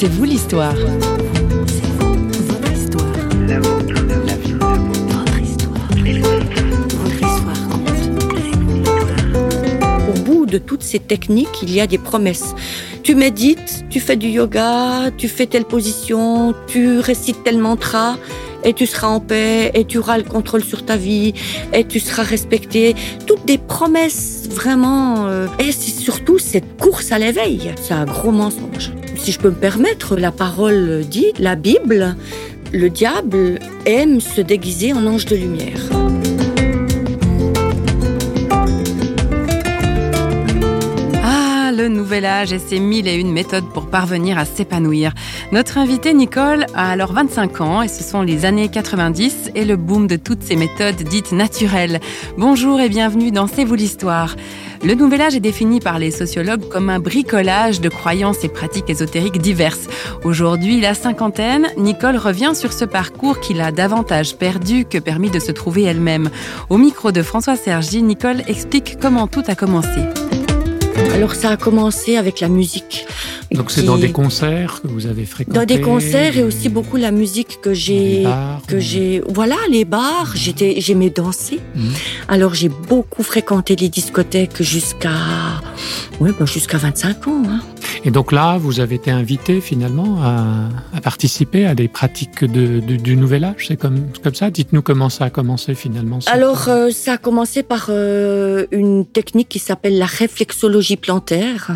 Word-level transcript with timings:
C'est 0.00 0.06
vous 0.06 0.22
l'histoire. 0.22 0.76
Au 10.06 10.20
bout 10.20 10.46
de 10.46 10.58
toutes 10.58 10.84
ces 10.84 11.00
techniques, 11.00 11.48
il 11.64 11.74
y 11.74 11.80
a 11.80 11.88
des 11.88 11.98
promesses. 11.98 12.54
Tu 13.02 13.16
médites, 13.16 13.86
tu 13.90 13.98
fais 13.98 14.14
du 14.14 14.28
yoga, 14.28 15.10
tu 15.18 15.26
fais 15.26 15.46
telle 15.46 15.64
position, 15.64 16.54
tu 16.68 17.00
récites 17.00 17.42
tel 17.42 17.58
mantra, 17.58 18.18
et 18.64 18.72
tu 18.72 18.86
seras 18.86 19.08
en 19.08 19.20
paix, 19.20 19.70
et 19.74 19.84
tu 19.84 19.98
auras 19.98 20.18
le 20.18 20.24
contrôle 20.24 20.64
sur 20.64 20.84
ta 20.84 20.96
vie, 20.96 21.34
et 21.72 21.84
tu 21.84 22.00
seras 22.00 22.22
respecté. 22.22 22.94
Toutes 23.26 23.44
des 23.44 23.58
promesses 23.58 24.48
vraiment. 24.50 25.26
euh, 25.26 25.46
et 25.58 25.72
surtout 25.72 26.38
cette 26.38 26.76
course 26.78 27.12
à 27.12 27.18
l'éveil. 27.18 27.72
C'est 27.80 27.94
un 27.94 28.04
gros 28.04 28.30
mensonge. 28.30 28.92
Si 29.16 29.32
je 29.32 29.38
peux 29.38 29.50
me 29.50 29.54
permettre, 29.54 30.16
la 30.16 30.32
parole 30.32 31.04
dit, 31.08 31.32
la 31.38 31.56
Bible, 31.56 32.16
le 32.72 32.90
diable 32.90 33.58
aime 33.86 34.20
se 34.20 34.40
déguiser 34.40 34.92
en 34.92 35.06
ange 35.06 35.26
de 35.26 35.36
lumière. 35.36 35.80
Nouvel 41.98 42.24
âge 42.24 42.52
et 42.52 42.58
ses 42.60 42.78
mille 42.78 43.08
et 43.08 43.16
une 43.16 43.32
méthodes 43.32 43.68
pour 43.74 43.86
parvenir 43.86 44.38
à 44.38 44.44
s'épanouir. 44.44 45.12
Notre 45.50 45.78
invitée 45.78 46.14
Nicole 46.14 46.64
a 46.74 46.90
alors 46.90 47.12
25 47.12 47.60
ans 47.60 47.82
et 47.82 47.88
ce 47.88 48.04
sont 48.04 48.22
les 48.22 48.44
années 48.44 48.68
90 48.68 49.50
et 49.54 49.64
le 49.64 49.76
boom 49.76 50.06
de 50.06 50.16
toutes 50.16 50.42
ces 50.42 50.54
méthodes 50.54 51.02
dites 51.02 51.32
naturelles. 51.32 52.00
Bonjour 52.36 52.80
et 52.80 52.88
bienvenue 52.88 53.32
dans 53.32 53.48
C'est 53.48 53.64
vous 53.64 53.74
l'histoire. 53.74 54.36
Le 54.84 54.94
nouvel 54.94 55.22
âge 55.22 55.34
est 55.34 55.40
défini 55.40 55.80
par 55.80 55.98
les 55.98 56.12
sociologues 56.12 56.68
comme 56.68 56.88
un 56.88 57.00
bricolage 57.00 57.80
de 57.80 57.88
croyances 57.88 58.44
et 58.44 58.48
pratiques 58.48 58.88
ésotériques 58.88 59.38
diverses. 59.38 59.88
Aujourd'hui, 60.24 60.80
la 60.80 60.94
cinquantaine, 60.94 61.66
Nicole 61.76 62.16
revient 62.16 62.52
sur 62.54 62.72
ce 62.72 62.84
parcours 62.84 63.40
qui 63.40 63.54
l'a 63.54 63.72
davantage 63.72 64.36
perdu 64.36 64.84
que 64.84 64.98
permis 64.98 65.30
de 65.30 65.40
se 65.40 65.50
trouver 65.50 65.82
elle-même. 65.82 66.30
Au 66.70 66.78
micro 66.78 67.10
de 67.10 67.22
François 67.22 67.56
Sergi, 67.56 68.02
Nicole 68.02 68.42
explique 68.46 68.98
comment 69.00 69.26
tout 69.26 69.42
a 69.48 69.56
commencé. 69.56 70.00
Alors 71.18 71.34
ça 71.34 71.50
a 71.50 71.56
commencé 71.56 72.16
avec 72.16 72.38
la 72.40 72.48
musique. 72.48 73.04
Donc 73.50 73.70
c'est 73.70 73.82
dans 73.82 73.96
des 73.96 74.12
concerts 74.12 74.80
que 74.82 74.88
vous 74.88 75.06
avez 75.06 75.24
fréquenté 75.24 75.58
dans 75.58 75.64
des 75.64 75.80
concerts 75.80 76.36
et 76.36 76.42
aussi 76.44 76.68
beaucoup 76.68 76.96
la 76.96 77.10
musique 77.10 77.60
que 77.62 77.72
j'ai 77.74 78.24
que 78.66 78.76
ou- 78.76 78.80
j'ai 78.80 79.22
voilà 79.26 79.56
les 79.70 79.84
bars 79.86 80.32
j'étais 80.34 80.80
j'aimais 80.80 81.08
danser 81.10 81.58
Mhm. 81.74 81.92
alors 82.28 82.52
j'ai 82.54 82.68
beaucoup 82.68 83.22
fréquenté 83.22 83.74
les 83.74 83.88
discothèques 83.88 84.62
jusqu'à 84.62 85.10
ouais 86.20 86.30
bah, 86.38 86.44
jusqu'à 86.44 86.76
25 86.76 87.26
ans 87.28 87.42
hein. 87.48 87.60
Et 88.08 88.10
donc 88.10 88.32
là, 88.32 88.56
vous 88.56 88.80
avez 88.80 88.94
été 88.94 89.10
invité 89.10 89.60
finalement 89.60 90.22
à, 90.22 90.70
à 90.96 91.00
participer 91.02 91.66
à 91.66 91.74
des 91.74 91.88
pratiques 91.88 92.42
de, 92.42 92.80
de- 92.80 92.96
du 92.96 93.16
Nouvel 93.18 93.44
Âge. 93.44 93.66
C'est 93.68 93.76
comme, 93.76 94.06
comme 94.24 94.34
ça. 94.34 94.50
Dites-nous 94.50 94.80
comment 94.80 95.10
ça 95.10 95.26
a 95.26 95.30
commencé 95.30 95.74
finalement. 95.74 96.18
alors 96.26 96.68
euh, 96.70 96.90
ça 96.90 97.12
a 97.12 97.18
commencé 97.18 97.62
par 97.62 97.88
euh, 97.90 98.64
une 98.72 99.04
technique 99.04 99.50
qui 99.50 99.58
s'appelle 99.58 99.98
la 99.98 100.06
réflexologie 100.06 100.96
plantaire 100.96 101.70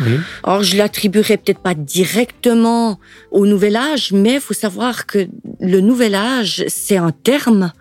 Oui. 0.00 0.18
Alors, 0.44 0.62
je 0.62 0.76
l'attribuerai 0.76 1.38
peut-être 1.38 1.60
pas 1.62 1.72
directement 1.72 3.00
au 3.30 3.46
nouvel 3.46 3.74
âge, 3.74 4.12
mais 4.12 4.34
il 4.34 4.40
faut 4.40 4.52
savoir 4.52 5.06
que 5.06 5.26
le 5.58 5.80
nouvel 5.80 6.14
âge, 6.14 6.64
c'est 6.68 6.98
un 6.98 7.12
terme 7.12 7.72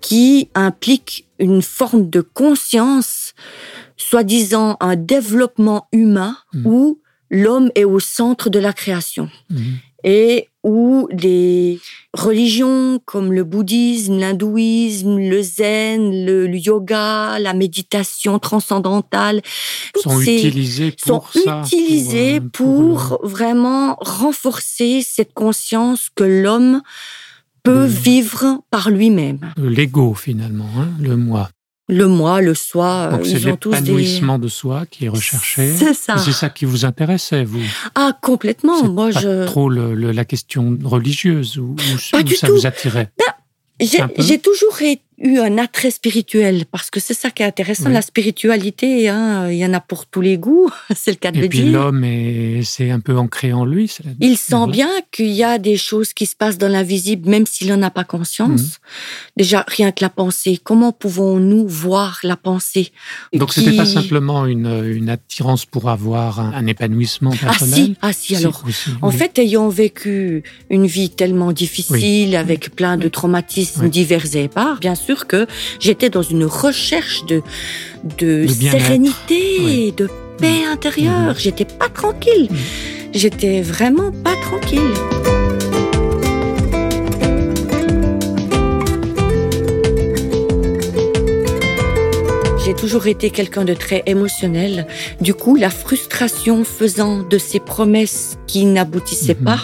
qui 0.00 0.50
implique 0.54 1.26
une 1.40 1.62
forme 1.62 2.08
de 2.08 2.20
conscience, 2.20 3.34
soi-disant 3.96 4.76
un 4.78 4.94
développement 4.94 5.88
humain 5.92 6.36
Mhm. 6.54 6.66
où 6.66 6.99
l'homme 7.30 7.70
est 7.74 7.84
au 7.84 8.00
centre 8.00 8.50
de 8.50 8.58
la 8.58 8.72
création 8.72 9.28
Mhm. 9.50 9.74
et 10.04 10.48
où 10.62 11.08
les 11.10 11.80
religions 12.12 13.00
comme 13.06 13.32
le 13.32 13.44
bouddhisme, 13.44 14.18
l'hindouisme, 14.18 15.16
le 15.18 15.40
zen, 15.42 16.26
le, 16.26 16.46
le 16.46 16.56
yoga, 16.58 17.38
la 17.38 17.54
méditation 17.54 18.38
transcendantale, 18.38 19.40
Sont 19.96 20.20
ces- 20.20 20.34
utilisés 20.36 20.94
sont 21.02 21.20
pour 21.20 21.32
ça. 21.32 21.62
utilisés 21.64 22.36
euh, 22.36 22.48
pour, 22.52 23.18
vraiment 23.22 23.96
renforcer 24.00 25.00
cette 25.02 25.32
conscience 25.32 26.08
que 26.14 26.24
l'homme 26.24 26.82
peut 27.62 27.84
vivre 27.86 28.60
par 28.70 28.90
lui-même. 28.90 29.40
l'ego 29.56 30.14
finalement, 30.14 30.68
hein, 30.78 30.88
le 31.00 31.16
moi. 31.16 31.50
Le 31.90 32.06
moi, 32.06 32.40
le 32.40 32.54
soi, 32.54 33.08
Donc 33.10 33.20
euh, 33.20 33.24
c'est 33.24 33.40
des... 33.40 33.50
l'épanouissement 33.50 34.38
de 34.38 34.48
soi 34.48 34.84
qui 34.90 35.06
est 35.06 35.08
recherché. 35.08 35.72
C'est 35.74 35.94
ça. 35.94 36.16
C'est 36.18 36.32
ça 36.32 36.48
qui 36.48 36.64
vous 36.64 36.84
intéressait, 36.84 37.44
vous. 37.44 37.60
Ah, 37.94 38.12
complètement. 38.22 38.84
Moi, 38.84 39.10
pas 39.12 39.20
je... 39.20 39.44
trop 39.46 39.68
le- 39.68 39.94
le- 39.94 40.12
la 40.12 40.24
question 40.24 40.78
religieuse 40.84 41.58
ou, 41.58 41.74
ou- 41.76 41.76
Pas 42.12 42.20
ou 42.20 42.22
du 42.22 42.34
ça 42.36 42.46
tout. 42.46 42.54
vous 42.54 42.66
attirait. 42.66 43.10
J'ai 43.80 43.98
peu. 43.98 44.12
j'ai 44.18 44.38
toujours 44.38 44.80
é- 44.82 45.00
eu 45.22 45.38
un 45.38 45.58
attrait 45.58 45.90
spirituel 45.90 46.64
parce 46.70 46.88
que 46.90 46.98
c'est 47.00 47.14
ça 47.14 47.30
qui 47.30 47.42
est 47.42 47.46
intéressant. 47.46 47.86
Oui. 47.86 47.92
La 47.92 48.02
spiritualité, 48.02 49.08
hein, 49.08 49.50
il 49.50 49.58
y 49.58 49.66
en 49.66 49.74
a 49.74 49.80
pour 49.80 50.06
tous 50.06 50.20
les 50.20 50.38
goûts, 50.38 50.70
c'est 50.96 51.10
le 51.10 51.16
cas 51.16 51.30
de 51.30 51.38
Et 51.38 51.42
le 51.42 51.48
puis 51.48 51.60
dire. 51.62 51.72
l'homme 51.72 52.04
est, 52.04 52.62
c'est 52.64 52.90
un 52.90 53.00
peu 53.00 53.16
ancré 53.18 53.52
en 53.52 53.64
lui. 53.64 53.92
la- 54.04 54.12
Il 54.20 54.36
sent 54.38 54.66
bien 54.68 54.88
qu'il 55.12 55.28
y 55.32 55.44
a 55.44 55.58
des 55.58 55.76
choses 55.76 56.12
qui 56.14 56.26
se 56.26 56.34
passent 56.34 56.58
dans 56.58 56.68
l'invisible, 56.68 57.28
même 57.28 57.44
s'il 57.46 57.68
n'en 57.68 57.82
a 57.82 57.90
pas 57.90 58.04
conscience. 58.04 58.60
Mhm. 58.62 58.68
Déjà, 59.36 59.64
rien 59.68 59.92
que 59.92 60.02
la 60.02 60.08
pensée. 60.10 60.58
Comment 60.62 60.92
pouvons-nous 60.92 61.66
voir 61.68 62.18
la 62.22 62.36
pensée 62.36 62.90
Donc 63.34 63.50
qui- 63.52 63.60
c'était 63.64 63.76
pas 63.76 63.84
simplement 63.86 64.46
une, 64.46 64.84
une 64.86 65.10
attirance 65.10 65.66
pour 65.66 65.90
avoir 65.90 66.40
un, 66.40 66.52
un 66.54 66.66
épanouissement 66.66 67.32
Ah 67.42 67.46
personnel. 67.46 67.74
si, 67.84 67.96
ah 68.00 68.12
si, 68.12 68.36
alors. 68.36 68.62
aussi, 68.66 68.90
En 69.02 69.10
oui. 69.10 69.16
fait, 69.16 69.38
ayant 69.38 69.68
vécu 69.68 70.42
une 70.70 70.86
vie 70.86 71.10
tellement 71.10 71.52
difficile, 71.52 72.36
avec 72.36 72.74
plein 72.74 72.96
de 72.96 73.08
traumatismes 73.08 73.88
divers 73.88 74.24
et 74.36 74.44
épars, 74.44 74.78
bien 74.80 74.94
sûr 74.94 75.09
que 75.14 75.46
j'étais 75.80 76.10
dans 76.10 76.22
une 76.22 76.44
recherche 76.44 77.24
de, 77.26 77.42
de 78.18 78.46
De 78.46 78.52
bien-être. 78.54 78.80
sérénité, 78.84 79.42
Oui. 79.62 79.92
de 79.96 80.08
paix 80.38 80.64
intérieure. 80.70 81.34
J'étais 81.38 81.64
pas 81.66 81.88
tranquille. 81.88 82.48
Mhm. 82.50 82.56
J'étais 83.12 83.60
vraiment 83.60 84.12
pas 84.24 84.34
tranquille. 84.42 84.80
J'ai 92.70 92.76
toujours 92.76 93.08
été 93.08 93.30
quelqu'un 93.30 93.64
de 93.64 93.74
très 93.74 94.04
émotionnel. 94.06 94.86
Du 95.20 95.34
coup, 95.34 95.56
la 95.56 95.70
frustration 95.70 96.62
faisant 96.62 97.18
de 97.18 97.36
ces 97.36 97.58
promesses 97.58 98.38
qui 98.46 98.64
n'aboutissaient 98.64 99.34
Mhm. 99.34 99.44
pas, 99.44 99.58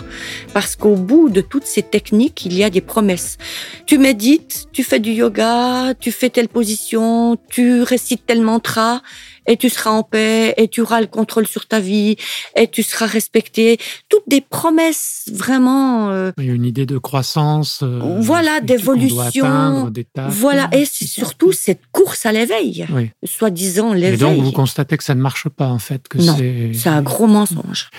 parce 0.53 0.75
qu'au 0.75 0.97
bout 0.97 1.29
de 1.29 1.41
toutes 1.41 1.67
ces 1.67 1.83
techniques, 1.83 2.45
il 2.47 2.55
y 2.55 2.65
a 2.65 2.69
des 2.69 2.81
promesses. 2.81 3.39
Tu 3.87 3.99
médites, 3.99 4.67
tu 4.73 4.83
fais 4.83 4.99
du 4.99 5.13
yoga, 5.13 5.95
tu 6.01 6.11
fais 6.11 6.31
telle 6.31 6.49
position, 6.49 7.37
tu 7.49 7.83
récites 7.83 8.27
tel 8.27 8.43
mantra, 8.43 9.03
et 9.47 9.57
tu 9.57 9.69
seras 9.71 9.91
en 9.91 10.03
paix, 10.03 10.55
et 10.57 10.69
tu 10.69 10.81
auras 10.81 11.01
le 11.01 11.07
contrôle 11.07 11.47
sur 11.47 11.67
ta 11.67 11.81
vie, 11.81 12.17
et 12.57 12.69
tu 12.69 12.83
seras 12.83 13.07
respecté. 13.07 13.79
Toutes 14.09 14.29
des 14.29 14.41
promesses 14.41 15.25
vraiment. 15.33 16.11
euh, 16.11 16.33
Il 16.39 16.45
y 16.47 16.51
a 16.51 16.55
une 16.55 16.65
idée 16.65 16.87
de 16.87 16.99
croissance. 16.99 17.81
euh, 17.83 18.01
Voilà, 18.21 18.61
doit 18.61 18.67
d'évolution. 18.77 19.91
voilà, 20.29 20.69
et 20.73 20.85
surtout 20.85 21.53
cette 21.53 21.81
course 21.93 22.27
à 22.27 22.33
l'éveil, 22.33 22.87
Oui. 22.93 23.11
soi-disant 23.25 23.95
Et 23.95 24.01
l'éveil. 24.01 24.19
donc 24.19 24.41
vous 24.43 24.53
constatez 24.53 24.97
que 24.97 25.05
ça 25.05 25.15
ne 25.15 25.21
marche 25.21 25.49
pas 25.49 25.69
en 25.69 25.79
fait, 25.79 26.09
que. 26.09 26.19
C'est 26.21 26.89
un 26.89 27.03
gros 27.03 27.27
mensonge. 27.27 27.91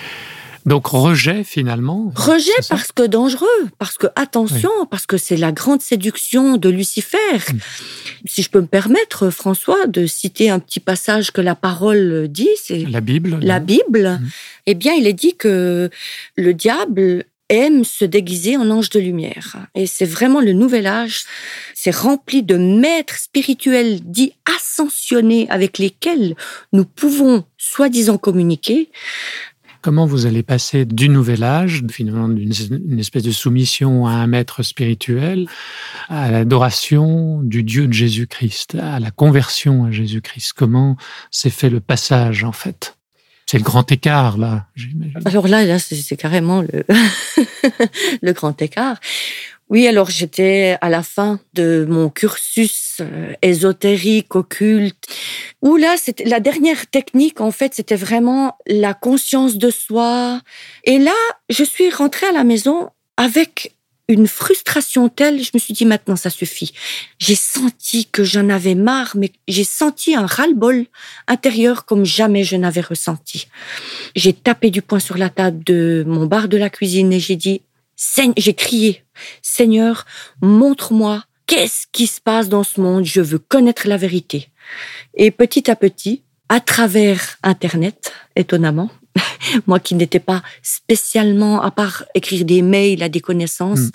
Donc 0.68 0.86
rejet 0.88 1.44
finalement. 1.44 2.12
Rejet 2.14 2.52
parce 2.68 2.92
que 2.92 3.04
dangereux, 3.04 3.46
parce 3.78 3.96
que 3.96 4.06
attention, 4.16 4.70
parce 4.90 5.06
que 5.06 5.16
c'est 5.16 5.36
la 5.36 5.50
grande 5.50 5.80
séduction 5.80 6.58
de 6.58 6.68
Lucifer. 6.68 7.16
Mm. 7.52 7.58
Si 8.26 8.42
je 8.42 8.50
peux 8.50 8.60
me 8.60 8.66
permettre, 8.66 9.30
François, 9.30 9.86
de 9.86 10.06
citer 10.06 10.50
un 10.50 10.58
petit 10.58 10.80
passage 10.80 11.30
que 11.30 11.40
la 11.40 11.54
parole 11.54 12.28
dit, 12.28 12.50
c'est 12.62 12.84
La 12.84 13.00
Bible. 13.00 13.38
la 13.40 13.60
non 13.60 13.66
Bible. 13.66 14.20
Mm. 14.20 14.28
Eh 14.66 14.74
bien, 14.74 14.92
il 14.92 15.06
est 15.06 15.14
dit 15.14 15.36
que 15.36 15.88
le 16.36 16.54
diable 16.54 17.24
aime 17.48 17.84
se 17.84 18.04
déguiser 18.04 18.56
en 18.56 18.70
ange 18.70 18.90
de 18.90 19.00
lumière. 19.00 19.56
Et 19.74 19.86
c'est 19.86 20.04
vraiment 20.04 20.40
le 20.40 20.52
nouvel 20.52 20.86
âge. 20.86 21.24
C'est 21.74 21.94
rempli 21.94 22.42
de 22.42 22.56
maîtres 22.56 23.18
spirituels 23.18 24.00
dits 24.02 24.34
ascensionnés 24.44 25.46
avec 25.48 25.78
lesquels 25.78 26.36
nous 26.72 26.84
pouvons 26.84 27.44
soi-disant 27.56 28.18
communiquer. 28.18 28.90
Comment 29.88 30.04
vous 30.04 30.26
allez 30.26 30.42
passer 30.42 30.84
du 30.84 31.08
nouvel 31.08 31.42
âge, 31.42 31.82
finalement 31.90 32.28
d'une 32.28 32.52
une 32.90 32.98
espèce 32.98 33.22
de 33.22 33.30
soumission 33.30 34.06
à 34.06 34.10
un 34.10 34.26
maître 34.26 34.62
spirituel, 34.62 35.48
à 36.10 36.30
l'adoration 36.30 37.40
du 37.42 37.62
Dieu 37.62 37.86
de 37.86 37.92
Jésus-Christ, 37.94 38.74
à 38.74 39.00
la 39.00 39.10
conversion 39.10 39.86
à 39.86 39.90
Jésus-Christ 39.90 40.52
Comment 40.54 40.98
s'est 41.30 41.48
fait 41.48 41.70
le 41.70 41.80
passage 41.80 42.44
en 42.44 42.52
fait? 42.52 42.98
C'est 43.46 43.56
le 43.56 43.64
grand 43.64 43.90
écart 43.90 44.36
là, 44.36 44.66
j'imagine. 44.74 45.22
Alors 45.24 45.48
là, 45.48 45.64
là 45.64 45.78
c'est 45.78 46.18
carrément 46.18 46.60
le, 46.60 46.84
le 48.20 48.32
grand 48.34 48.60
écart. 48.60 49.00
Oui, 49.70 49.86
alors 49.86 50.08
j'étais 50.08 50.78
à 50.80 50.88
la 50.88 51.02
fin 51.02 51.40
de 51.52 51.86
mon 51.86 52.08
cursus 52.08 52.96
euh, 53.00 53.34
ésotérique, 53.42 54.34
occulte, 54.34 55.06
où 55.60 55.76
là, 55.76 55.96
c'était 55.98 56.24
la 56.24 56.40
dernière 56.40 56.86
technique, 56.86 57.42
en 57.42 57.50
fait, 57.50 57.74
c'était 57.74 57.96
vraiment 57.96 58.56
la 58.66 58.94
conscience 58.94 59.58
de 59.58 59.68
soi. 59.70 60.40
Et 60.84 60.98
là, 60.98 61.12
je 61.50 61.64
suis 61.64 61.90
rentrée 61.90 62.26
à 62.26 62.32
la 62.32 62.44
maison 62.44 62.88
avec 63.18 63.74
une 64.08 64.26
frustration 64.26 65.10
telle, 65.10 65.42
je 65.42 65.50
me 65.52 65.58
suis 65.58 65.74
dit 65.74 65.84
maintenant 65.84 66.16
ça 66.16 66.30
suffit. 66.30 66.72
J'ai 67.18 67.34
senti 67.34 68.06
que 68.06 68.24
j'en 68.24 68.48
avais 68.48 68.74
marre, 68.74 69.12
mais 69.16 69.32
j'ai 69.48 69.64
senti 69.64 70.14
un 70.14 70.24
ras-le-bol 70.24 70.86
intérieur 71.26 71.84
comme 71.84 72.06
jamais 72.06 72.42
je 72.42 72.56
n'avais 72.56 72.80
ressenti. 72.80 73.48
J'ai 74.16 74.32
tapé 74.32 74.70
du 74.70 74.80
poing 74.80 74.98
sur 74.98 75.18
la 75.18 75.28
table 75.28 75.62
de 75.62 76.04
mon 76.06 76.24
bar 76.24 76.48
de 76.48 76.56
la 76.56 76.70
cuisine 76.70 77.12
et 77.12 77.20
j'ai 77.20 77.36
dit, 77.36 77.60
j'ai 78.36 78.54
crié, 78.54 79.04
Seigneur, 79.42 80.06
montre-moi 80.40 81.24
qu'est-ce 81.46 81.86
qui 81.90 82.06
se 82.06 82.20
passe 82.20 82.48
dans 82.48 82.62
ce 82.62 82.80
monde, 82.80 83.04
je 83.04 83.20
veux 83.20 83.38
connaître 83.38 83.88
la 83.88 83.96
vérité. 83.96 84.48
Et 85.14 85.30
petit 85.30 85.70
à 85.70 85.76
petit, 85.76 86.22
à 86.48 86.60
travers 86.60 87.38
Internet, 87.42 88.12
étonnamment, 88.36 88.90
moi 89.66 89.80
qui 89.80 89.94
n'étais 89.94 90.20
pas 90.20 90.42
spécialement, 90.62 91.60
à 91.60 91.70
part 91.70 92.04
écrire 92.14 92.44
des 92.44 92.62
mails 92.62 93.02
à 93.02 93.08
des 93.08 93.20
connaissances, 93.20 93.80
hmm. 93.80 93.90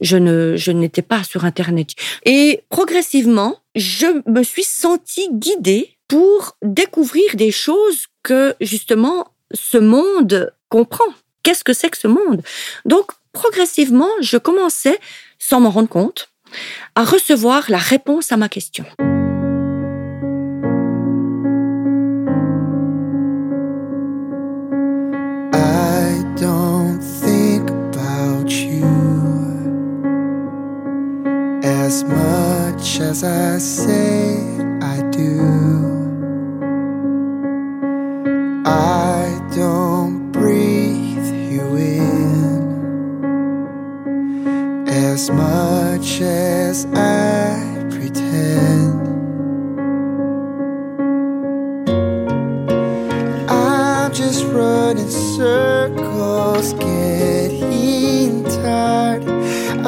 je 0.00 0.16
ne, 0.16 0.56
je 0.56 0.72
n'étais 0.72 1.02
pas 1.02 1.24
sur 1.24 1.44
Internet. 1.44 1.90
Et 2.24 2.62
progressivement, 2.70 3.58
je 3.74 4.06
me 4.30 4.42
suis 4.42 4.64
sentie 4.64 5.28
guidée 5.32 5.96
pour 6.08 6.56
découvrir 6.62 7.34
des 7.34 7.50
choses 7.50 8.06
que 8.22 8.54
justement 8.60 9.28
ce 9.52 9.78
monde 9.78 10.52
comprend. 10.68 11.04
Qu'est-ce 11.42 11.64
que 11.64 11.72
c'est 11.72 11.90
que 11.90 11.98
ce 11.98 12.08
monde? 12.08 12.42
Donc 12.84 13.12
progressivement, 13.32 14.10
je 14.20 14.36
commençais, 14.36 14.98
sans 15.38 15.60
m'en 15.60 15.70
rendre 15.70 15.88
compte, 15.88 16.30
à 16.94 17.04
recevoir 17.04 17.70
la 17.70 17.78
réponse 17.78 18.32
à 18.32 18.36
ma 18.36 18.48
question. 18.48 18.84
as 31.92 32.04
much 32.04 33.00
as 33.00 33.22
I 33.22 33.58
say 33.58 34.38
I 34.80 35.02
do. 35.10 36.01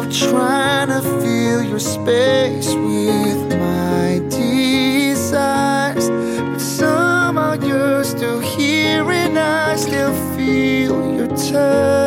Of 0.04 0.12
trying 0.12 0.88
to 0.88 1.00
fill 1.00 1.62
your 1.62 1.78
space 1.78 2.74
with 2.74 3.48
my 3.58 4.20
desires. 4.28 6.10
But 6.10 6.60
somehow 6.60 7.54
you're 7.54 8.04
still 8.04 8.40
here 8.40 9.10
and 9.10 9.38
I 9.38 9.76
still 9.76 10.14
feel 10.36 11.16
your 11.16 11.28
touch. 11.28 12.03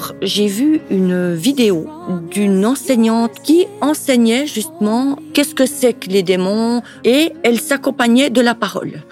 Jour, 0.00 0.14
j'ai 0.22 0.46
vu 0.46 0.80
une 0.90 1.34
vidéo 1.34 1.86
d'une 2.30 2.64
enseignante 2.66 3.40
qui 3.42 3.66
enseignait 3.80 4.46
justement 4.46 5.16
qu'est-ce 5.34 5.54
que 5.54 5.66
c'est 5.66 5.92
que 5.94 6.08
les 6.08 6.22
démons 6.22 6.82
et 7.04 7.32
elle 7.42 7.60
s'accompagnait 7.60 8.30
de 8.30 8.40
la 8.40 8.54
parole. 8.54 9.02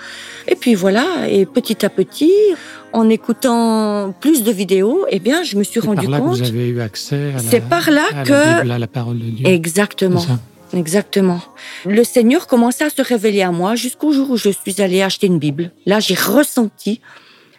Et 0.46 0.54
puis 0.54 0.74
voilà, 0.74 1.28
et 1.28 1.44
petit 1.46 1.84
à 1.84 1.90
petit, 1.90 2.32
en 2.92 3.08
écoutant 3.10 4.14
plus 4.20 4.42
de 4.42 4.50
vidéos, 4.50 5.04
eh 5.10 5.18
bien, 5.18 5.42
je 5.42 5.56
me 5.56 5.62
suis 5.64 5.80
C'est 5.80 5.86
rendu 5.86 6.06
par 6.06 6.10
là 6.10 6.18
compte. 6.20 6.38
que 6.38 6.42
vous 6.44 6.48
avez 6.48 6.68
eu 6.68 6.80
accès 6.80 7.30
à 7.30 7.32
la, 7.34 7.38
C'est 7.38 7.60
par 7.60 7.90
là 7.90 8.04
à 8.12 8.16
la 8.16 8.22
que- 8.24 8.58
Bible, 8.60 8.70
à 8.72 8.78
la 8.78 8.86
parole 8.86 9.18
de 9.18 9.24
Dieu. 9.24 9.46
Exactement. 9.46 10.24
Exactement. 10.74 11.40
Le 11.86 12.04
Seigneur 12.04 12.46
commençait 12.46 12.84
à 12.84 12.90
se 12.90 13.00
révéler 13.02 13.40
à 13.42 13.52
moi 13.52 13.74
jusqu'au 13.74 14.12
jour 14.12 14.30
où 14.30 14.36
je 14.36 14.50
suis 14.50 14.82
allée 14.82 15.00
acheter 15.02 15.26
une 15.26 15.38
Bible. 15.38 15.70
Là, 15.86 15.98
j'ai 15.98 16.14
ressenti 16.14 17.00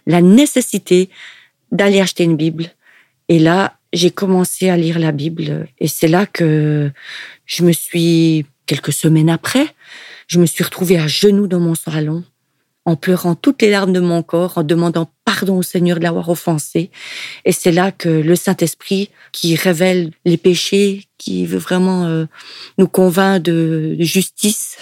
la 0.06 0.22
nécessité 0.22 1.10
d'aller 1.72 2.02
acheter 2.02 2.24
une 2.24 2.36
Bible. 2.36 2.66
Et 3.30 3.40
là, 3.40 3.78
j'ai 3.94 4.12
commencé 4.12 4.70
à 4.70 4.78
lire 4.78 5.00
la 5.00 5.12
Bible. 5.12 5.68
Et 5.80 5.88
c'est 5.88 6.08
là 6.08 6.26
que 6.26 6.92
je 7.46 7.64
me 7.64 7.72
suis, 7.72 8.46
quelques 8.66 8.94
semaines 8.94 9.30
après, 9.30 9.68
je 10.28 10.40
me 10.40 10.46
suis 10.46 10.64
retrouvée 10.64 10.98
à 10.98 11.08
genoux 11.08 11.48
dans 11.48 11.60
mon 11.60 11.76
salon, 11.76 12.24
en 12.86 12.96
pleurant 12.96 13.36
toutes 13.36 13.62
les 13.62 13.70
larmes 13.72 13.94
de 13.94 14.00
mon 14.00 14.24
corps, 14.24 14.58
en 14.58 14.64
demandant 14.64 15.12
pardon 15.26 15.58
au 15.58 15.64
Seigneur 15.64 15.98
de 15.98 16.04
l'avoir 16.04 16.30
offensé. 16.30 16.92
Et 17.46 17.52
c'est 17.52 17.72
là 17.72 17.92
que 17.92 18.10
le 18.10 18.36
Saint-Esprit, 18.36 19.10
qui 19.31 19.56
révèle 19.56 20.12
les 20.26 20.38
péchés, 20.38 21.06
qui 21.18 21.46
veut 21.46 21.60
vraiment 21.60 22.06
euh, 22.06 22.26
nous 22.78 22.88
convainc 22.88 23.42
de, 23.42 23.96
de 23.98 24.04
justice. 24.04 24.78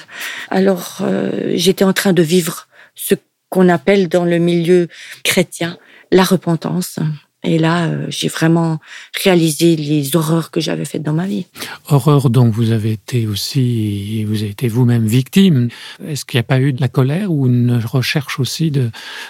Alors, 0.50 1.00
euh, 1.02 1.52
j'étais 1.56 1.86
en 1.86 1.94
train 1.94 2.14
de 2.14 2.24
vivre 2.24 2.68
ce 2.96 3.16
qu'on 3.50 3.70
appelle 3.70 4.10
dans 4.10 4.26
le 4.26 4.38
milieu 4.38 4.88
chrétien 5.24 5.78
la 6.12 6.24
repentance. 6.24 7.00
Et 7.44 7.60
là, 7.60 7.86
euh, 7.86 8.06
j'ai 8.10 8.28
vraiment 8.30 8.80
réalisé 9.24 9.76
les 9.76 10.16
horreurs 10.16 10.50
que 10.52 10.60
j'avais 10.60 10.86
faites 10.86 11.04
dans 11.04 11.14
ma 11.14 11.28
vie. 11.28 11.46
Horreur 11.88 12.30
dont 12.30 12.50
vous 12.50 12.72
avez 12.72 12.94
été 12.94 13.28
aussi, 13.28 14.24
vous 14.26 14.38
avez 14.42 14.50
été 14.50 14.68
vous-même 14.68 15.06
victime. 15.06 15.70
Est-ce 16.06 16.26
qu'il 16.26 16.38
n'y 16.38 16.42
a 16.42 16.44
pas 16.44 16.60
eu 16.60 16.74
de 16.74 16.82
la 16.82 16.88
colère 16.88 17.32
ou 17.32 17.46
une 17.48 17.80
recherche 17.86 18.40
aussi 18.40 18.72
de, 18.72 18.90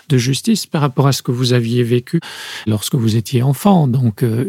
de 0.09 0.17
justice 0.17 0.65
par 0.65 0.81
rapport 0.81 1.07
à 1.07 1.11
ce 1.11 1.21
que 1.21 1.31
vous 1.31 1.51
aviez 1.53 1.83
vécu 1.83 2.21
lorsque 2.65 2.95
vous 2.95 3.17
étiez 3.17 3.43
enfant, 3.43 3.87
donc 3.87 4.23
euh, 4.23 4.45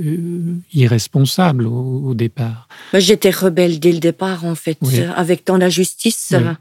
irresponsable 0.73 1.67
au, 1.67 2.03
au 2.07 2.15
départ? 2.15 2.69
Bah, 2.93 3.01
J'étais 3.01 3.31
rebelle 3.31 3.81
dès 3.81 3.93
le 3.93 3.99
départ, 3.99 4.45
en 4.45 4.55
fait, 4.55 4.79
Oui. 4.83 5.01
avec 5.17 5.45
tant. 5.45 5.59
Oui. 5.59 5.65
euh, 6.35 6.53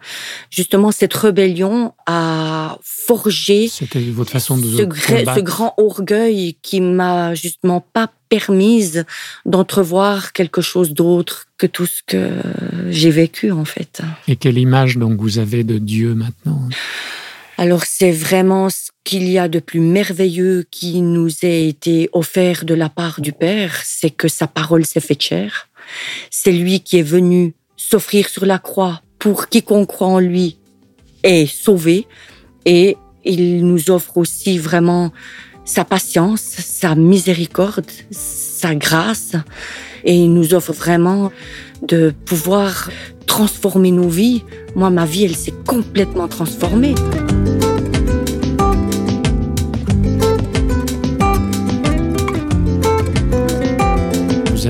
Justement, 0.49 0.91
cette 0.91 1.13
rébellion 1.13 1.93
a 2.07 2.77
forgé 2.83 3.69
votre 4.11 4.31
façon 4.31 4.57
de 4.57 4.63
ce 4.65 5.39
grand 5.41 5.73
orgueil 5.77 6.57
qui 6.61 6.81
m'a 6.93 7.33
justement 7.35 7.81
pas 7.81 8.09
permise 8.29 9.05
d'entrevoir 9.45 10.33
quelque 10.33 10.61
chose 10.61 10.93
d'autre 10.93 11.45
que 11.57 11.67
tout 11.67 11.85
ce 11.85 12.01
que 12.05 12.29
j'ai 12.89 13.09
vécu 13.11 13.51
en 13.51 13.65
fait. 13.65 14.01
Et 14.27 14.35
quelle 14.35 14.57
image 14.57 14.97
donc 14.97 15.19
vous 15.19 15.39
avez 15.39 15.63
de 15.63 15.77
Dieu 15.77 16.13
maintenant? 16.13 16.67
Alors 17.57 17.85
c'est 17.85 18.11
vraiment 18.11 18.69
ce 18.69 18.91
qu'il 19.03 19.27
y 19.29 19.39
a 19.39 19.47
de 19.47 19.59
plus 19.59 19.79
merveilleux 19.79 20.65
qui 20.69 21.01
nous 21.01 21.29
a 21.43 21.47
été 21.47 22.09
offert 22.11 22.65
de 22.65 22.73
la 22.73 22.89
part 22.89 23.19
du 23.21 23.31
Père, 23.31 23.81
c'est 23.83 24.11
que 24.11 24.27
sa 24.27 24.47
parole 24.47 24.85
s'est 24.85 24.99
faite 24.99 25.21
chair. 25.21 25.69
C'est 26.29 26.51
lui 26.51 26.81
qui 26.81 26.97
est 26.99 27.03
venu 27.03 27.55
s'offrir 27.77 28.29
sur 28.29 28.45
la 28.45 28.59
croix 28.59 29.01
pour 29.17 29.47
quiconque 29.49 29.87
croit 29.87 30.07
en 30.07 30.19
lui 30.19 30.57
est 31.23 31.47
sauvé 31.47 32.05
et 32.65 32.97
il 33.25 33.65
nous 33.65 33.89
offre 33.89 34.17
aussi 34.17 34.57
vraiment 34.57 35.11
sa 35.67 35.83
patience, 35.85 36.41
sa 36.41 36.95
miséricorde, 36.95 37.91
sa 38.09 38.73
grâce 38.73 39.33
et 40.03 40.15
il 40.15 40.33
nous 40.33 40.53
offre 40.53 40.73
vraiment 40.73 41.31
de 41.83 42.13
pouvoir 42.25 42.89
transformer 43.27 43.91
nos 43.91 44.07
vies. 44.09 44.43
Moi, 44.75 44.89
ma 44.89 45.05
vie, 45.05 45.25
elle 45.25 45.35
s'est 45.35 45.53
complètement 45.65 46.27
transformée. 46.27 46.95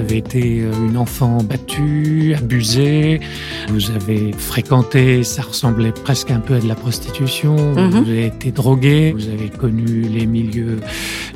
Avez 0.08 0.18
été 0.18 0.62
euh, 0.62 0.72
une 0.88 0.96
enfant 0.96 1.44
battue, 1.44 2.34
abusée, 2.38 3.20
vous 3.68 3.92
avez 3.92 4.32
fréquenté, 4.32 5.24
ça 5.24 5.42
ressemblait 5.42 5.92
presque 5.92 6.32
un 6.32 6.40
peu 6.40 6.54
à 6.56 6.60
de 6.60 6.68
la 6.68 6.76
prostitution, 6.76 7.56
Mhm. 7.76 7.90
vous 7.90 8.10
avez 8.10 8.28
été 8.28 8.52
droguée, 8.52 9.12
vous 9.12 9.28
avez 9.28 9.50
connu 9.50 10.04
les 10.04 10.26
milieux 10.26 10.78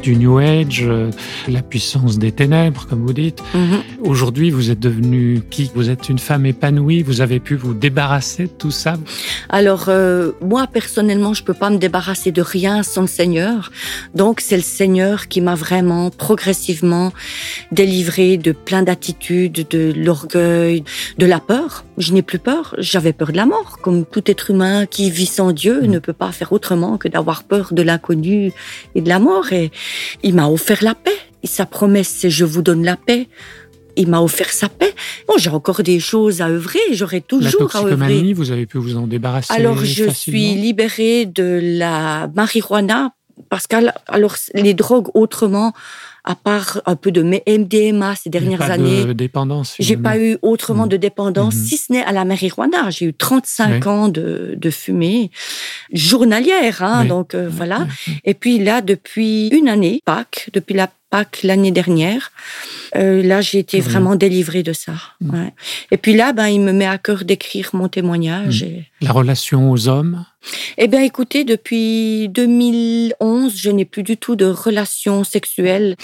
du 0.04 0.16
New 0.16 0.38
Age, 0.38 0.84
euh, 0.88 1.12
la 1.50 1.62
puissance 1.62 2.18
des 2.18 2.32
ténèbres, 2.32 2.88
comme 2.90 3.06
vous 3.06 3.14
dites. 3.14 3.42
Mhm. 3.54 3.82
Aujourd'hui, 4.04 4.52
vous 4.52 4.72
êtes 4.72 4.80
devenue 4.80 5.42
qui? 5.50 5.70
Vous 5.76 5.90
êtes 5.90 6.08
une 6.08 6.20
femme 6.20 6.46
épanouie, 6.46 7.04
vous 7.04 7.20
avez 7.20 7.40
pu 7.42 7.56
vous 7.56 7.74
débarrasser 7.74 8.44
de 8.44 8.52
tout 8.58 8.72
ça? 8.72 8.98
Alors, 9.50 9.86
euh, 9.90 10.32
moi, 10.42 10.66
personnellement, 10.68 11.34
je 11.34 11.44
peux 11.44 11.54
pas 11.54 11.70
me 11.70 11.78
débarrasser 11.78 12.32
de 12.32 12.42
rien 12.42 12.84
sans 12.84 13.02
le 13.02 13.08
Seigneur. 13.08 13.70
Donc, 14.16 14.40
c'est 14.40 14.56
le 14.58 14.64
Seigneur 14.64 15.28
qui 15.28 15.42
m'a 15.42 15.56
vraiment 15.56 16.10
progressivement 16.10 17.12
délivré 17.72 18.38
de 18.38 18.54
plein 18.66 18.84
d'attitudes, 18.84 19.68
de 19.70 19.94
l'orgueil, 19.96 20.84
de 21.18 21.26
la 21.26 21.40
peur. 21.40 21.84
Je 21.98 22.14
n'ai 22.14 22.22
plus 22.22 22.40
peur. 22.40 22.76
J'avais 22.78 23.14
peur 23.14 23.32
de 23.32 23.38
la 23.38 23.46
mort, 23.46 23.80
comme 23.82 24.06
tout 24.06 24.24
être 24.30 24.52
humain 24.52 24.86
qui 24.86 25.10
vit 25.12 25.26
sans 25.26 25.52
Dieu 25.52 25.82
Mm. 25.82 25.88
ne 25.88 26.00
peut 26.00 26.14
pas 26.14 26.32
faire 26.32 26.52
autrement 26.54 26.98
que 26.98 27.08
d'avoir 27.08 27.44
peur 27.44 27.74
de 27.74 27.82
l'inconnu 27.82 28.54
et 28.96 29.02
de 29.02 29.10
la 29.10 29.20
mort. 29.20 29.52
Et 29.52 29.72
il 30.24 30.34
m'a 30.36 30.48
offert 30.48 30.80
la 30.84 30.96
paix. 30.96 31.12
Et 31.44 31.48
sa 31.48 31.66
promesse, 31.66 32.10
c'est 32.10 32.30
je 32.30 32.46
vous 32.46 32.62
donne 32.62 32.84
la 32.84 32.96
paix. 32.98 33.28
Il 33.98 34.08
m'a 34.08 34.22
offert 34.22 34.50
sa 34.52 34.70
paix. 34.70 34.94
Bon, 35.28 35.34
j'ai 35.38 35.50
encore 35.50 35.84
des 35.84 36.00
choses 36.00 36.42
à 36.42 36.48
œuvrer. 36.48 36.80
J'aurai 36.94 37.18
La 37.18 37.22
toujours 37.22 37.76
à 37.76 37.84
œuvrer. 37.84 38.34
vous 38.34 38.52
avez 38.52 38.66
pu 38.66 38.78
vous 38.78 38.96
en 38.96 39.06
débarrasser 39.08 39.52
Alors, 39.54 39.78
je 39.84 40.06
facilement 40.06 40.14
suis 40.14 40.56
libérée 40.56 41.26
de 41.26 41.60
la 41.62 42.30
marijuana 42.36 43.14
parce 43.50 43.68
que 43.68 43.76
alors 44.08 44.36
les 44.54 44.74
drogues 44.74 45.10
autrement, 45.14 45.74
à 46.24 46.36
part 46.36 46.82
un 46.86 46.96
peu 46.96 47.12
de 47.12 47.22
MDMA 47.24 48.16
ces 48.16 48.30
dernières 48.30 48.60
pas 48.60 48.72
années, 48.72 49.06
de 49.06 49.14
dépendance. 49.14 49.76
j'ai 49.80 49.98
pas 49.98 50.18
eu 50.20 50.38
autrement 50.42 50.86
de 50.88 50.98
dépendance, 50.98 51.56
Mhm. 51.56 51.64
si 51.66 51.78
ce 51.78 51.92
n'est 51.94 52.04
à 52.04 52.12
la 52.12 52.26
marijuana. 52.26 52.90
J'ai 52.92 53.06
eu 53.06 53.14
35 53.14 53.84
Oui. 53.86 53.88
ans 53.92 54.08
de, 54.08 54.54
de 54.58 54.70
fumée 54.70 55.32
journalière, 55.94 56.84
hein, 56.84 57.02
Oui. 57.04 57.08
donc 57.08 57.34
euh, 57.36 57.48
Oui, 57.48 57.54
voilà. 57.58 57.88
Et 58.24 58.34
puis 58.34 58.60
là, 58.60 58.82
depuis 58.82 59.48
une 59.50 59.68
année, 59.68 60.02
Pâques, 60.06 60.50
depuis 60.54 60.74
la 60.76 60.90
Pâques 61.12 61.42
l'année 61.44 61.72
dernière, 61.72 62.32
euh, 62.96 63.22
là, 63.22 63.42
j'ai 63.42 63.60
été 63.60 63.78
Mhm. 63.80 63.84
vraiment 63.84 64.16
délivrée 64.16 64.64
de 64.64 64.74
ça. 64.74 64.94
Mhm. 65.20 65.30
ouais. 65.34 65.54
Et 65.92 65.98
puis 65.98 66.14
là, 66.16 66.32
ben, 66.34 66.48
il 66.48 66.62
me 66.62 66.72
met 66.72 66.86
à 66.88 66.98
cœur 66.98 67.26
d'écrire 67.26 67.70
mon 67.74 67.90
témoignage. 67.90 68.64
Mhm. 68.64 68.70
et- 68.70 68.86
La 69.02 69.12
relation 69.12 69.70
aux 69.72 69.88
hommes, 69.90 70.26
eh 70.78 70.88
bien, 70.88 71.02
écoutez, 71.02 71.44
depuis 71.44 72.30
2011, 72.30 73.56
je 73.58 73.70
n'ai 73.70 73.86
plus 73.86 74.04
du 74.04 74.16
tout 74.18 74.36
de 74.36 74.46
relations 74.46 75.24
sexuelles. 75.24 75.96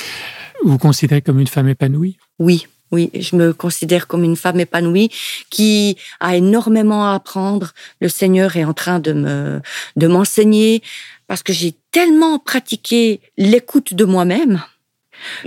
vous 0.64 0.72
vous 0.72 0.78
considérez 0.78 1.22
comme 1.22 1.40
une 1.40 1.48
femme 1.48 1.70
épanouie? 1.70 2.18
Oui, 2.40 2.68
oui, 2.92 3.10
je 3.14 3.36
me 3.36 3.54
considère 3.54 4.08
comme 4.08 4.24
une 4.24 4.36
femme 4.36 4.60
épanouie 4.60 5.10
qui 5.52 5.98
a 6.20 6.36
énormément 6.36 7.06
à 7.12 7.14
apprendre. 7.16 7.74
Le 8.02 8.10
Seigneur 8.10 8.56
est 8.58 8.66
en 8.66 8.74
train 8.74 9.00
de 9.00 9.14
me, 9.14 9.62
de 9.96 10.08
m'enseigner 10.08 10.82
parce 11.28 11.44
que 11.44 11.54
j'ai 11.54 11.76
tellement 11.92 12.40
pratiqué 12.40 13.22
l'écoute 13.38 13.94
de 13.94 14.04
moi-même. 14.04 14.62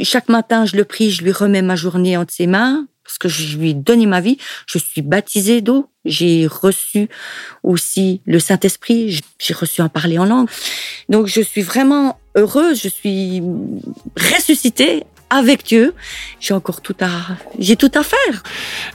Chaque 0.02 0.28
matin, 0.28 0.66
je 0.66 0.76
le 0.76 0.84
prie, 0.84 1.10
je 1.10 1.22
lui 1.22 1.32
remets 1.32 1.62
ma 1.62 1.76
journée 1.76 2.16
entre 2.16 2.32
ses 2.32 2.46
mains 2.46 2.86
parce 3.10 3.18
que 3.18 3.28
je 3.28 3.56
lui 3.56 3.70
ai 3.70 3.74
donné 3.74 4.06
ma 4.06 4.20
vie. 4.20 4.38
Je 4.66 4.78
suis 4.78 5.02
baptisée 5.02 5.62
d'eau. 5.62 5.90
J'ai 6.04 6.46
reçu 6.46 7.08
aussi 7.64 8.20
le 8.24 8.38
Saint-Esprit. 8.38 9.20
J'ai 9.38 9.54
reçu 9.54 9.80
un 9.80 9.88
parler 9.88 10.16
en 10.18 10.24
langue. 10.24 10.48
Donc, 11.08 11.26
je 11.26 11.40
suis 11.40 11.62
vraiment 11.62 12.20
heureuse. 12.36 12.80
Je 12.80 12.88
suis 12.88 13.42
ressuscitée 14.16 15.02
avec 15.28 15.64
Dieu. 15.64 15.94
J'ai 16.38 16.54
encore 16.54 16.82
tout 16.82 16.96
à, 17.00 17.10
j'ai 17.58 17.76
tout 17.76 17.90
à 17.94 18.04
faire. 18.04 18.42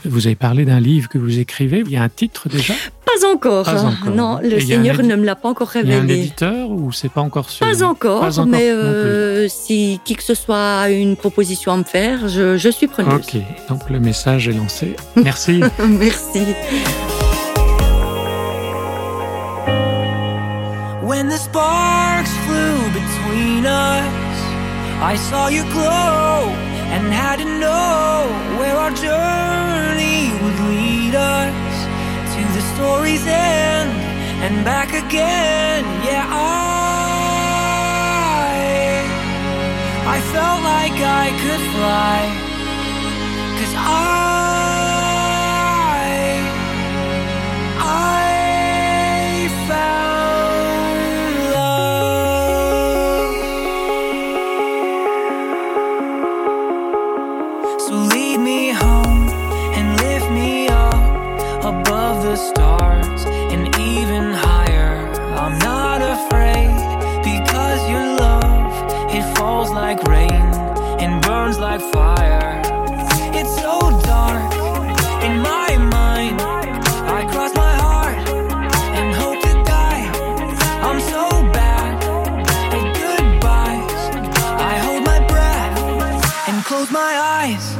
Vous 0.04 0.26
avez 0.26 0.36
parlé 0.36 0.64
d'un 0.64 0.80
livre 0.80 1.10
que 1.10 1.18
vous 1.18 1.38
écrivez. 1.38 1.82
Il 1.84 1.92
y 1.92 1.96
a 1.96 2.02
un 2.02 2.08
titre 2.08 2.48
déjà? 2.48 2.74
Pas 3.20 3.26
encore. 3.32 3.64
Pas 3.64 3.82
encore. 3.84 4.14
Non, 4.14 4.38
le 4.42 4.60
Seigneur 4.60 5.02
ne 5.02 5.16
me 5.16 5.24
l'a 5.24 5.36
pas 5.36 5.48
encore 5.48 5.70
Il 5.74 5.88
y 5.88 5.92
a 5.92 5.96
un 5.98 6.00
révélé. 6.02 6.20
éditeur 6.20 6.70
ou 6.70 6.92
c'est 6.92 7.08
pas 7.10 7.20
encore 7.22 7.48
sûr 7.50 7.66
Pas 7.66 7.82
encore, 7.82 8.20
Pas 8.20 8.38
encore 8.38 8.46
mais 8.46 8.68
euh, 8.70 9.46
si 9.48 10.00
qui 10.04 10.14
que 10.16 10.22
ce 10.22 10.34
soit 10.34 10.80
a 10.80 10.90
une 10.90 11.16
proposition 11.16 11.72
à 11.72 11.76
me 11.76 11.84
faire, 11.84 12.28
je, 12.28 12.56
je 12.56 12.68
suis 12.68 12.86
preneuse. 12.86 13.14
Ok, 13.14 13.36
donc 13.68 13.88
le 13.90 14.00
message 14.00 14.48
est 14.48 14.52
lancé. 14.52 14.96
Merci. 15.16 15.60
Merci. 15.88 16.42
When 21.02 21.28
the 21.28 21.38
sparks 21.38 22.30
flew 22.46 22.76
between 22.92 23.64
us, 23.64 24.36
I 25.00 25.16
saw 25.16 25.48
you 25.48 25.62
glow 25.72 26.50
and 26.92 27.12
had 27.12 27.36
to 27.38 27.44
know 27.44 28.26
where 28.58 28.76
our 28.76 28.90
journey 28.90 30.32
would 30.42 30.58
lead 30.70 31.14
us 31.14 31.52
story's 32.76 33.26
end 33.26 33.90
and 34.44 34.64
back 34.64 34.90
again. 34.90 35.84
Yeah, 36.04 36.26
I 36.28 36.46
I 40.14 40.18
felt 40.32 40.60
like 40.74 40.98
I 41.24 41.26
could 41.42 41.62
fly. 41.74 42.18
Cause 43.58 43.74
I 43.74 44.25
close 86.86 86.92
my 86.92 87.18
eyes. 87.18 87.75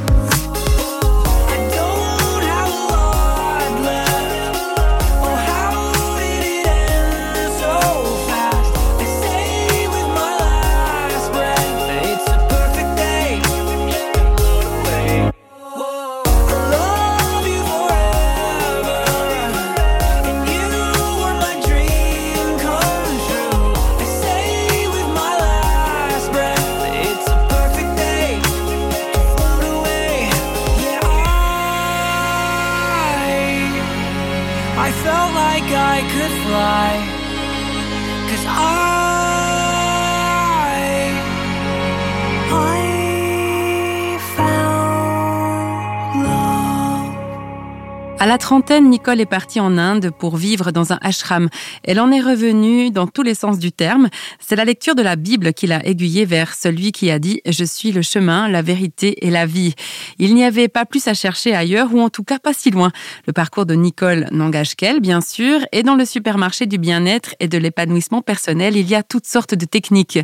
À 48.19 48.25
la 48.25 48.39
trentaine, 48.39 48.89
Nicole 48.89 49.21
est 49.21 49.27
partie 49.27 49.59
en 49.59 49.77
Inde 49.77 50.09
pour 50.09 50.37
vivre 50.37 50.71
dans 50.71 50.91
un 50.91 50.97
ashram. 51.01 51.49
Elle 51.83 51.99
en 51.99 52.11
est 52.11 52.19
revenue 52.19 52.89
dans 52.89 53.05
tous 53.05 53.21
les 53.21 53.35
sens 53.35 53.59
du 53.59 53.71
terme. 53.71 54.09
C'est 54.39 54.55
la 54.55 54.65
lecture 54.65 54.95
de 54.95 55.03
la 55.03 55.15
Bible 55.15 55.53
qui 55.53 55.67
l'a 55.67 55.85
aiguillée 55.85 56.25
vers 56.25 56.55
celui 56.55 56.91
qui 56.91 57.11
a 57.11 57.19
dit⁇ 57.19 57.41
Je 57.51 57.63
suis 57.63 57.91
le 57.91 58.01
chemin, 58.01 58.49
la 58.49 58.63
vérité 58.63 59.23
et 59.27 59.29
la 59.29 59.45
vie⁇ 59.45 59.69
Il 60.17 60.33
n'y 60.33 60.43
avait 60.43 60.67
pas 60.67 60.83
plus 60.85 61.07
à 61.07 61.13
chercher 61.13 61.53
ailleurs, 61.53 61.93
ou 61.93 62.01
en 62.01 62.09
tout 62.09 62.23
cas 62.23 62.39
pas 62.39 62.53
si 62.53 62.71
loin. 62.71 62.91
Le 63.27 63.33
parcours 63.33 63.67
de 63.67 63.75
Nicole 63.75 64.25
n'engage 64.31 64.75
qu'elle, 64.75 64.99
bien 64.99 65.21
sûr, 65.21 65.59
et 65.71 65.83
dans 65.83 65.95
le 65.95 66.03
supermarché 66.03 66.65
du 66.65 66.79
bien-être 66.79 67.35
et 67.39 67.47
de 67.47 67.59
l'épanouissement 67.59 68.23
personnel, 68.23 68.75
il 68.75 68.89
y 68.89 68.95
a 68.95 69.03
toutes 69.03 69.27
sortes 69.27 69.53
de 69.53 69.65
techniques. 69.65 70.17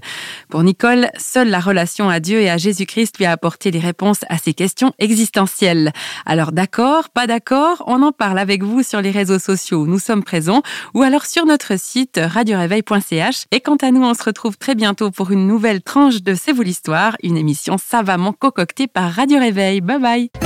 Pour 0.49 0.63
Nicole, 0.63 1.09
seule 1.19 1.49
la 1.49 1.59
relation 1.59 2.09
à 2.09 2.19
Dieu 2.19 2.41
et 2.41 2.49
à 2.49 2.57
Jésus-Christ 2.57 3.19
lui 3.19 3.25
a 3.25 3.31
apporté 3.31 3.69
les 3.69 3.79
réponses 3.79 4.21
à 4.29 4.39
ses 4.39 4.55
questions 4.55 4.93
existentielles. 4.97 5.91
Alors 6.25 6.53
d'accord, 6.53 7.11
pas 7.11 7.27
d'accord, 7.27 7.82
on 7.87 8.01
en 8.01 8.11
parle 8.11 8.39
avec 8.39 8.63
vous 8.63 8.83
sur 8.83 9.01
les 9.01 9.11
réseaux 9.11 9.39
sociaux. 9.39 9.85
Nous 9.85 9.99
sommes 9.99 10.23
présents 10.23 10.61
ou 10.93 11.01
alors 11.01 11.25
sur 11.25 11.45
notre 11.45 11.79
site 11.79 12.19
radioréveil.ch. 12.21 13.45
Et 13.51 13.61
quant 13.61 13.77
à 13.77 13.91
nous, 13.91 14.03
on 14.03 14.13
se 14.13 14.23
retrouve 14.23 14.57
très 14.57 14.75
bientôt 14.75 15.11
pour 15.11 15.31
une 15.31 15.47
nouvelle 15.47 15.81
tranche 15.81 16.21
de 16.21 16.33
C'est 16.35 16.51
vous 16.51 16.63
l'histoire, 16.63 17.15
une 17.23 17.37
émission 17.37 17.77
savamment 17.77 18.33
concoctée 18.33 18.87
par 18.87 19.11
Radio 19.11 19.39
Réveil. 19.39 19.81
Bye 19.81 19.99
bye. 19.99 20.42